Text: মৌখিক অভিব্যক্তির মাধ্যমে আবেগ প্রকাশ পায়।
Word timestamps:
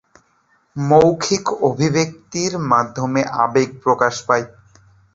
মৌখিক 0.75 1.45
অভিব্যক্তির 1.61 2.53
মাধ্যমে 2.71 3.21
আবেগ 3.43 3.69
প্রকাশ 3.83 4.15
পায়। 4.27 4.45